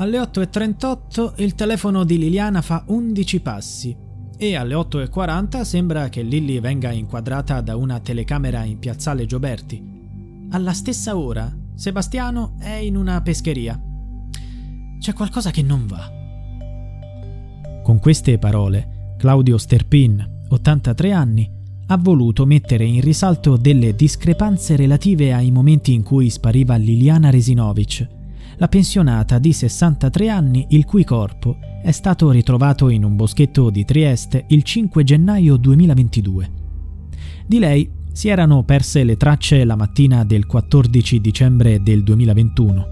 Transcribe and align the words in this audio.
Alle 0.00 0.18
8.38 0.18 1.42
il 1.42 1.54
telefono 1.54 2.04
di 2.04 2.16
Liliana 2.16 2.62
fa 2.62 2.84
11 2.86 3.40
passi 3.40 3.94
e 4.34 4.56
alle 4.56 4.74
8.40 4.74 5.60
sembra 5.60 6.08
che 6.08 6.22
Lilly 6.22 6.58
venga 6.58 6.90
inquadrata 6.90 7.60
da 7.60 7.76
una 7.76 8.00
telecamera 8.00 8.64
in 8.64 8.78
piazzale 8.78 9.26
Gioberti. 9.26 10.48
Alla 10.52 10.72
stessa 10.72 11.18
ora 11.18 11.54
Sebastiano 11.74 12.54
è 12.58 12.76
in 12.76 12.96
una 12.96 13.20
pescheria. 13.20 13.78
C'è 14.98 15.12
qualcosa 15.12 15.50
che 15.50 15.62
non 15.62 15.86
va. 15.86 16.10
Con 17.82 17.98
queste 17.98 18.38
parole, 18.38 19.16
Claudio 19.18 19.58
Sterpin, 19.58 20.44
83 20.48 21.12
anni, 21.12 21.50
ha 21.88 21.98
voluto 21.98 22.46
mettere 22.46 22.86
in 22.86 23.02
risalto 23.02 23.58
delle 23.58 23.94
discrepanze 23.94 24.76
relative 24.76 25.34
ai 25.34 25.50
momenti 25.50 25.92
in 25.92 26.02
cui 26.02 26.30
spariva 26.30 26.76
Liliana 26.76 27.28
Resinovic 27.28 28.18
la 28.60 28.68
pensionata 28.68 29.38
di 29.38 29.54
63 29.54 30.28
anni 30.28 30.66
il 30.70 30.84
cui 30.84 31.02
corpo 31.02 31.56
è 31.82 31.90
stato 31.92 32.30
ritrovato 32.30 32.90
in 32.90 33.04
un 33.04 33.16
boschetto 33.16 33.70
di 33.70 33.86
Trieste 33.86 34.44
il 34.48 34.62
5 34.62 35.02
gennaio 35.02 35.56
2022. 35.56 36.50
Di 37.46 37.58
lei 37.58 37.90
si 38.12 38.28
erano 38.28 38.62
perse 38.62 39.02
le 39.02 39.16
tracce 39.16 39.64
la 39.64 39.76
mattina 39.76 40.24
del 40.24 40.44
14 40.44 41.22
dicembre 41.22 41.82
del 41.82 42.02
2021. 42.02 42.86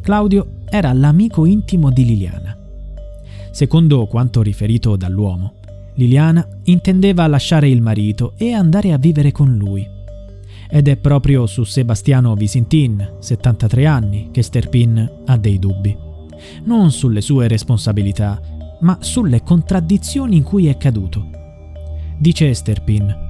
Claudio 0.00 0.60
era 0.70 0.94
l'amico 0.94 1.44
intimo 1.44 1.90
di 1.90 2.04
Liliana. 2.06 2.56
Secondo 3.50 4.06
quanto 4.06 4.40
riferito 4.40 4.96
dall'uomo, 4.96 5.56
Liliana 5.96 6.46
intendeva 6.64 7.26
lasciare 7.26 7.68
il 7.68 7.82
marito 7.82 8.32
e 8.38 8.52
andare 8.52 8.92
a 8.92 8.98
vivere 8.98 9.30
con 9.30 9.54
lui. 9.54 9.95
Ed 10.68 10.88
è 10.88 10.96
proprio 10.96 11.46
su 11.46 11.64
Sebastiano 11.64 12.34
Visintin, 12.34 13.16
73 13.20 13.86
anni, 13.86 14.28
che 14.32 14.42
Sterpin 14.42 15.22
ha 15.26 15.36
dei 15.36 15.58
dubbi. 15.58 15.96
Non 16.64 16.90
sulle 16.90 17.20
sue 17.20 17.48
responsabilità, 17.48 18.40
ma 18.80 18.98
sulle 19.00 19.42
contraddizioni 19.42 20.36
in 20.36 20.42
cui 20.42 20.66
è 20.66 20.76
caduto. 20.76 21.30
Dice 22.18 22.52
Sterpin. 22.52 23.24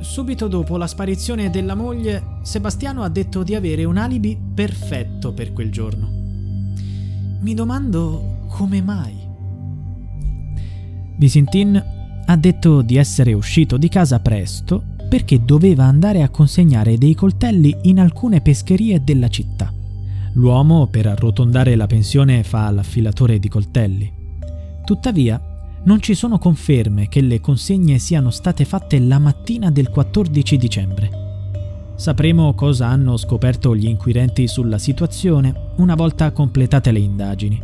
Subito 0.00 0.48
dopo 0.48 0.76
la 0.76 0.86
sparizione 0.86 1.48
della 1.50 1.74
moglie, 1.74 2.38
Sebastiano 2.42 3.02
ha 3.02 3.08
detto 3.08 3.44
di 3.44 3.54
avere 3.54 3.84
un 3.84 3.96
alibi 3.96 4.36
perfetto 4.54 5.32
per 5.32 5.52
quel 5.52 5.70
giorno. 5.70 6.10
Mi 7.40 7.54
domando 7.54 8.46
come 8.48 8.82
mai. 8.82 9.14
Visintin 11.16 11.82
ha 12.24 12.36
detto 12.36 12.82
di 12.82 12.96
essere 12.96 13.32
uscito 13.32 13.76
di 13.76 13.88
casa 13.88 14.20
presto 14.20 14.91
perché 15.12 15.44
doveva 15.44 15.84
andare 15.84 16.22
a 16.22 16.30
consegnare 16.30 16.96
dei 16.96 17.14
coltelli 17.14 17.76
in 17.82 18.00
alcune 18.00 18.40
pescherie 18.40 19.04
della 19.04 19.28
città. 19.28 19.70
L'uomo, 20.32 20.86
per 20.86 21.06
arrotondare 21.06 21.76
la 21.76 21.86
pensione, 21.86 22.42
fa 22.42 22.70
l'affilatore 22.70 23.38
di 23.38 23.46
coltelli. 23.50 24.10
Tuttavia, 24.86 25.38
non 25.84 26.00
ci 26.00 26.14
sono 26.14 26.38
conferme 26.38 27.10
che 27.10 27.20
le 27.20 27.40
consegne 27.42 27.98
siano 27.98 28.30
state 28.30 28.64
fatte 28.64 28.98
la 29.00 29.18
mattina 29.18 29.70
del 29.70 29.90
14 29.90 30.56
dicembre. 30.56 31.10
Sapremo 31.94 32.54
cosa 32.54 32.86
hanno 32.86 33.18
scoperto 33.18 33.76
gli 33.76 33.88
inquirenti 33.88 34.48
sulla 34.48 34.78
situazione 34.78 35.72
una 35.76 35.94
volta 35.94 36.32
completate 36.32 36.90
le 36.90 37.00
indagini. 37.00 37.62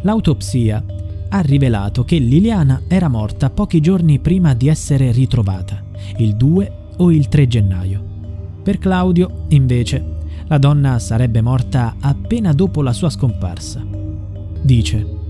L'autopsia 0.00 0.82
ha 1.28 1.40
rivelato 1.40 2.02
che 2.06 2.16
Liliana 2.16 2.84
era 2.88 3.08
morta 3.08 3.50
pochi 3.50 3.82
giorni 3.82 4.20
prima 4.20 4.54
di 4.54 4.68
essere 4.68 5.12
ritrovata 5.12 5.81
il 6.16 6.36
2 6.36 6.72
o 6.98 7.10
il 7.10 7.28
3 7.28 7.46
gennaio. 7.46 8.10
Per 8.62 8.78
Claudio, 8.78 9.46
invece, 9.48 10.18
la 10.46 10.58
donna 10.58 10.98
sarebbe 10.98 11.40
morta 11.40 11.96
appena 12.00 12.52
dopo 12.52 12.82
la 12.82 12.92
sua 12.92 13.10
scomparsa. 13.10 13.84
Dice, 14.62 15.20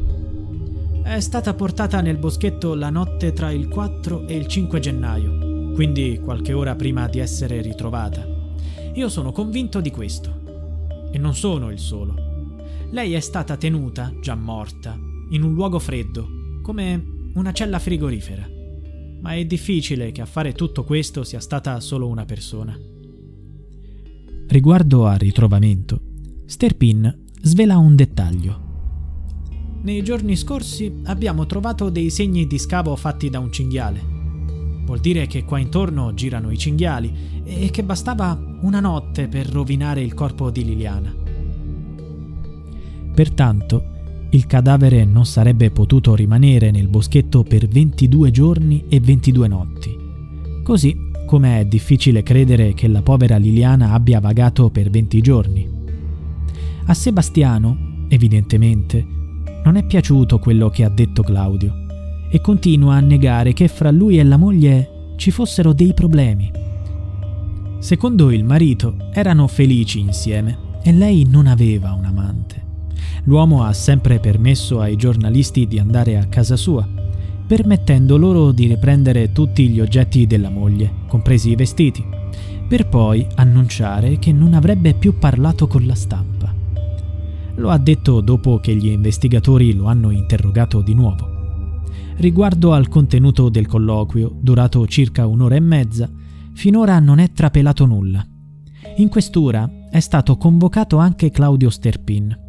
è 1.03 1.21
stata 1.21 1.55
portata 1.55 2.01
nel 2.01 2.19
boschetto 2.19 2.75
la 2.75 2.91
notte 2.91 3.33
tra 3.33 3.51
il 3.51 3.69
4 3.69 4.27
e 4.27 4.37
il 4.37 4.47
5 4.47 4.81
gennaio, 4.81 5.73
quindi 5.75 6.21
qualche 6.23 6.53
ora 6.53 6.75
prima 6.75 7.09
di 7.09 7.19
essere 7.19 7.61
ritrovata. 7.61 8.27
Io 8.95 9.09
sono 9.09 9.33
convinto 9.33 9.81
di 9.81 9.91
questo. 9.91 10.41
E 11.11 11.19
non 11.19 11.35
sono 11.35 11.71
il 11.71 11.79
solo. 11.79 12.15
Lei 12.91 13.15
è 13.15 13.21
stata 13.21 13.57
tenuta, 13.57 14.13
già 14.21 14.35
morta, 14.35 14.99
in 15.31 15.43
un 15.43 15.55
luogo 15.55 15.79
freddo, 15.79 16.27
come 16.63 17.31
una 17.35 17.53
cella 17.53 17.79
frigorifera 17.79 18.52
ma 19.23 19.35
è 19.35 19.45
difficile 19.45 20.13
che 20.13 20.21
a 20.21 20.27
fare 20.27 20.53
tutto 20.53 20.85
questo 20.85 21.25
sia 21.25 21.41
stata 21.41 21.81
solo 21.81 22.09
una 22.09 22.25
persona. 22.25 22.79
Riguardo 24.49 25.07
al 25.07 25.19
ritrovamento, 25.19 26.01
Sterpin 26.45 27.27
svela 27.41 27.79
un 27.79 27.97
dettaglio. 27.97 28.71
Nei 29.83 30.03
giorni 30.03 30.37
scorsi 30.37 31.01
abbiamo 31.05 31.47
trovato 31.47 31.89
dei 31.89 32.11
segni 32.11 32.47
di 32.47 32.59
scavo 32.59 32.95
fatti 32.97 33.31
da 33.31 33.39
un 33.39 33.53
cinghiale. 33.53 34.01
Vuol 34.85 34.99
dire 34.99 35.27
che 35.27 35.45
qua 35.45 35.59
intorno 35.59 36.13
girano 36.15 36.51
i 36.51 36.59
cinghiali 36.59 37.43
e 37.45 37.71
che 37.71 37.85
bastava 37.85 38.59
una 38.63 38.81
notte 38.81 39.29
per 39.29 39.49
rovinare 39.49 40.03
il 40.03 40.15
corpo 40.15 40.51
di 40.51 40.65
Liliana. 40.65 41.15
Pertanto, 43.15 43.92
il 44.35 44.47
cadavere 44.47 45.05
non 45.05 45.27
sarebbe 45.27 45.71
potuto 45.71 46.15
rimanere 46.15 46.71
nel 46.71 46.89
boschetto 46.89 47.43
per 47.43 47.69
22 47.69 48.31
giorni 48.31 48.85
e 48.89 48.99
22 48.99 49.49
notti. 49.49 49.97
Così 50.63 51.11
come 51.27 51.61
è 51.61 51.65
difficile 51.67 52.23
credere 52.23 52.73
che 52.73 52.89
la 52.89 53.03
povera 53.03 53.37
Liliana 53.37 53.93
abbia 53.93 54.21
vagato 54.21 54.71
per 54.71 54.89
20 54.89 55.21
giorni. 55.21 55.69
A 56.85 56.95
Sebastiano, 56.95 58.07
evidentemente, 58.09 59.07
non 59.65 59.77
è 59.77 59.85
piaciuto 59.85 60.39
quello 60.39 60.71
che 60.71 60.85
ha 60.85 60.89
detto 60.89 61.23
Claudio 61.23 61.75
e 62.31 62.41
continua 62.41 62.95
a 62.95 63.01
negare 63.01 63.53
che 63.53 63.69
fra 63.69 63.91
lui 63.91 64.19
e 64.19 64.25
la 64.25 64.39
moglie 64.39 65.15
ci 65.17 65.31
fossero 65.31 65.75
dei 65.75 65.93
problemi. 65.93 66.51
Secondo 67.81 68.31
il 68.31 68.45
marito 68.45 68.97
erano 69.13 69.47
felici 69.47 70.01
insieme 70.01 70.59
e 70.83 70.93
lei 70.93 71.27
non 71.29 71.47
aveva 71.47 71.93
un 71.93 72.05
amante 72.05 72.72
l'uomo 73.25 73.63
ha 73.63 73.73
sempre 73.73 74.19
permesso 74.19 74.81
ai 74.81 74.97
giornalisti 74.97 75.67
di 75.67 75.79
andare 75.79 76.19
a 76.19 76.27
casa 76.27 76.57
sua, 76.57 76.87
permettendo 77.47 78.17
loro 78.17 78.53
di 78.53 78.67
riprendere 78.67 79.33
tutti 79.33 79.69
gli 79.69 79.81
oggetti 79.81 80.27
della 80.27 80.51
moglie, 80.51 80.91
compresi 81.07 81.51
i 81.51 81.55
vestiti, 81.55 82.05
per 82.67 82.89
poi 82.89 83.27
annunciare 83.35 84.19
che 84.19 84.33
non 84.33 84.55
avrebbe 84.55 84.95
più 84.95 85.19
parlato 85.19 85.67
con 85.67 85.85
la 85.87 85.95
stampa. 85.95 86.53
Lo 87.57 87.69
ha 87.69 87.79
detto 87.79 88.21
dopo 88.21 88.59
che 88.59 88.75
gli 88.75 88.87
investigatori 88.87 89.75
lo 89.75 89.85
hanno 89.85 90.11
interrogato 90.11 90.81
di 90.81 90.95
nuovo. 90.95 91.81
Riguardo 92.17 92.73
al 92.73 92.89
contenuto 92.89 93.49
del 93.51 93.67
colloquio, 93.67 94.35
durato 94.41 94.87
circa 94.87 95.27
un'ora 95.27 95.57
e 95.57 95.61
mezza, 95.61 96.09
finora 96.55 96.99
non 96.99 97.19
è 97.19 97.31
trapelato 97.33 97.85
nulla. 97.85 98.25
In 98.97 99.09
questura 99.09 99.71
è 99.91 100.01
stato 100.01 100.37
convocato 100.37 100.97
anche 100.97 101.31
Claudio 101.31 101.69
Sterpin, 101.69 102.42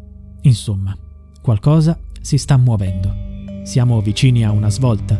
Insomma, 0.46 0.94
qualcosa 1.40 1.98
si 2.20 2.36
sta 2.36 2.58
muovendo. 2.58 3.62
Siamo 3.62 4.02
vicini 4.02 4.44
a 4.44 4.50
una 4.50 4.68
svolta. 4.68 5.18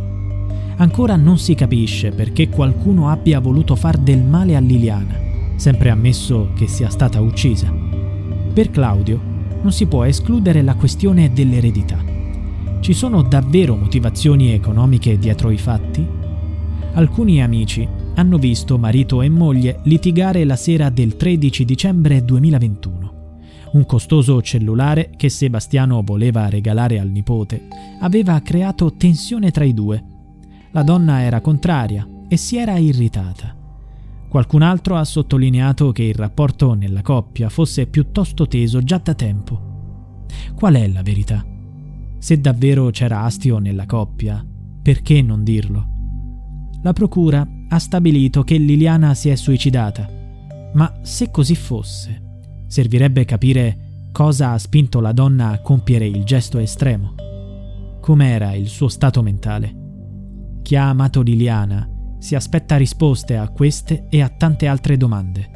Ancora 0.76 1.16
non 1.16 1.38
si 1.38 1.54
capisce 1.54 2.10
perché 2.10 2.50
qualcuno 2.50 3.08
abbia 3.08 3.40
voluto 3.40 3.74
far 3.74 3.96
del 3.96 4.22
male 4.22 4.54
a 4.54 4.60
Liliana, 4.60 5.16
sempre 5.56 5.88
ammesso 5.88 6.50
che 6.54 6.66
sia 6.66 6.90
stata 6.90 7.22
uccisa. 7.22 7.72
Per 8.52 8.70
Claudio 8.70 9.18
non 9.62 9.72
si 9.72 9.86
può 9.86 10.04
escludere 10.04 10.60
la 10.60 10.74
questione 10.74 11.32
dell'eredità. 11.32 12.04
Ci 12.80 12.92
sono 12.92 13.22
davvero 13.22 13.76
motivazioni 13.76 14.52
economiche 14.52 15.18
dietro 15.18 15.50
i 15.50 15.58
fatti? 15.58 16.06
Alcuni 16.92 17.42
amici 17.42 17.88
hanno 18.16 18.36
visto 18.36 18.76
marito 18.76 19.22
e 19.22 19.30
moglie 19.30 19.80
litigare 19.84 20.44
la 20.44 20.56
sera 20.56 20.90
del 20.90 21.16
13 21.16 21.64
dicembre 21.64 22.22
2021 22.22 23.03
un 23.74 23.86
costoso 23.86 24.40
cellulare 24.40 25.10
che 25.16 25.28
Sebastiano 25.28 26.02
voleva 26.02 26.48
regalare 26.48 26.98
al 27.00 27.08
nipote, 27.08 27.66
aveva 28.00 28.40
creato 28.40 28.94
tensione 28.94 29.50
tra 29.50 29.64
i 29.64 29.74
due. 29.74 30.02
La 30.70 30.82
donna 30.82 31.22
era 31.22 31.40
contraria 31.40 32.08
e 32.28 32.36
si 32.36 32.56
era 32.56 32.78
irritata. 32.78 33.54
Qualcun 34.28 34.62
altro 34.62 34.96
ha 34.96 35.04
sottolineato 35.04 35.92
che 35.92 36.04
il 36.04 36.14
rapporto 36.14 36.74
nella 36.74 37.02
coppia 37.02 37.48
fosse 37.48 37.86
piuttosto 37.86 38.46
teso 38.46 38.80
già 38.80 38.98
da 38.98 39.14
tempo. 39.14 40.26
Qual 40.54 40.74
è 40.74 40.88
la 40.88 41.02
verità? 41.02 41.44
Se 42.18 42.40
davvero 42.40 42.90
c'era 42.90 43.22
astio 43.22 43.58
nella 43.58 43.86
coppia, 43.86 44.44
perché 44.82 45.20
non 45.20 45.44
dirlo? 45.44 45.88
La 46.82 46.92
procura 46.92 47.46
ha 47.68 47.78
stabilito 47.78 48.42
che 48.44 48.56
Liliana 48.56 49.14
si 49.14 49.30
è 49.30 49.34
suicidata, 49.34 50.08
ma 50.74 50.92
se 51.02 51.30
così 51.30 51.54
fosse, 51.54 52.23
servirebbe 52.66 53.24
capire 53.24 54.08
cosa 54.12 54.52
ha 54.52 54.58
spinto 54.58 55.00
la 55.00 55.12
donna 55.12 55.50
a 55.50 55.60
compiere 55.60 56.06
il 56.06 56.24
gesto 56.24 56.58
estremo. 56.58 57.14
Com'era 58.00 58.54
il 58.54 58.68
suo 58.68 58.88
stato 58.88 59.22
mentale? 59.22 59.82
Chi 60.62 60.76
ha 60.76 60.88
amato 60.88 61.20
Liliana 61.22 61.88
si 62.18 62.34
aspetta 62.34 62.76
risposte 62.76 63.36
a 63.36 63.48
queste 63.48 64.06
e 64.08 64.22
a 64.22 64.28
tante 64.28 64.66
altre 64.66 64.96
domande. 64.96 65.50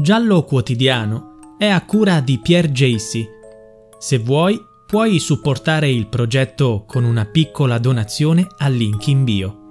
Giallo 0.00 0.44
Quotidiano 0.44 1.56
è 1.58 1.66
a 1.66 1.84
cura 1.84 2.20
di 2.20 2.38
Pierre 2.38 2.70
Jacy. 2.70 3.26
Se 3.98 4.18
vuoi, 4.18 4.56
puoi 4.88 5.18
supportare 5.18 5.90
il 5.90 6.06
progetto 6.06 6.84
con 6.86 7.04
una 7.04 7.26
piccola 7.26 7.76
donazione 7.76 8.46
al 8.56 8.72
link 8.72 9.06
in 9.08 9.22
bio. 9.22 9.67